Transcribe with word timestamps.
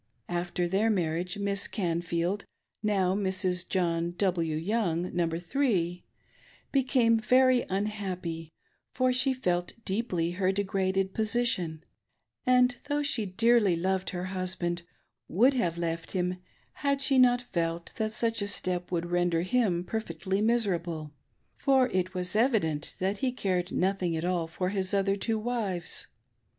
After 0.29 0.67
their 0.67 0.89
marriage. 0.89 1.37
Miss 1.37 1.67
Canfield— 1.67 2.45
now 2.91 3.13
Mrs. 3.13 3.69
John 3.69 4.15
W. 4.17 4.55
Young, 4.55 5.15
number 5.15 5.37
three— 5.37 6.05
became 6.71 7.19
very 7.19 7.67
unhappy, 7.69 8.51
for 8.95 9.13
she 9.13 9.31
felt 9.31 9.73
dfeeply 9.85 10.37
her 10.37 10.51
degraded 10.51 11.13
position, 11.13 11.83
and 12.47 12.77
though 12.85 13.03
she 13.03 13.27
dearly 13.27 13.75
loved 13.75 14.09
her 14.09 14.29
busband, 14.33 14.81
would 15.27 15.53
have 15.53 15.77
left 15.77 16.13
"him 16.13 16.37
had 16.81 16.99
she 16.99 17.19
not 17.19 17.43
felt 17.43 17.93
that 17.97 18.11
such 18.11 18.41
a 18.41 18.47
step 18.47 18.87
THE 18.87 19.01
prophet's 19.01 19.05
NEPOTISM. 19.11 19.83
613 19.83 19.83
would 19.83 19.83
render 19.83 19.83
him 19.83 19.83
perfectly 19.83 20.41
miserable, 20.41 21.11
for 21.55 21.87
it 21.89 22.15
was 22.15 22.35
evident 22.35 22.95
that 22.97 23.19
he 23.19 23.31
cared 23.31 23.71
nothing 23.71 24.17
at 24.17 24.25
all 24.25 24.47
for 24.47 24.69
his 24.69 24.95
other 24.95 25.15
two 25.15 25.37
wives. 25.37 26.07